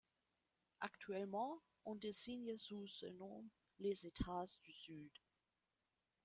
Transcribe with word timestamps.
Actuellement, 0.79 1.61
on 1.85 1.93
désigne 1.93 2.57
sous 2.57 2.87
ce 2.87 3.05
nom 3.05 3.45
les 3.77 4.07
États 4.07 4.47
du 4.63 4.73
Sud. 4.73 5.11